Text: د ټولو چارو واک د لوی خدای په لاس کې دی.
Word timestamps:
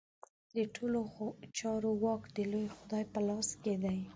د 0.55 0.57
ټولو 0.75 0.99
چارو 1.57 1.91
واک 2.03 2.23
د 2.35 2.37
لوی 2.51 2.67
خدای 2.77 3.03
په 3.13 3.19
لاس 3.27 3.49
کې 3.63 3.73
دی. 3.83 3.99